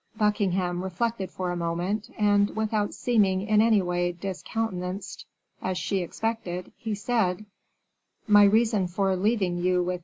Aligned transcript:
Buckingham 0.17 0.83
reflected 0.83 1.29
for 1.29 1.51
a 1.51 1.55
moment, 1.55 2.09
and, 2.17 2.49
without 2.55 2.91
seeming 2.95 3.41
in 3.43 3.61
any 3.61 3.83
way 3.83 4.11
discountenanced, 4.11 5.25
as 5.61 5.77
she 5.77 5.99
expected, 5.99 6.71
he 6.75 6.95
said: 6.95 7.45
"My 8.27 8.45
reason 8.45 8.87
for 8.87 9.15
leaving 9.15 9.57
you 9.59 9.83
with 9.83 9.97
M. 9.99 9.99